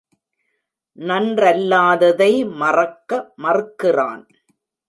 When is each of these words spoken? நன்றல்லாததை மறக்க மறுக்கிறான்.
நன்றல்லாததை 0.97 2.31
மறக்க 2.55 3.33
மறுக்கிறான். 3.35 4.23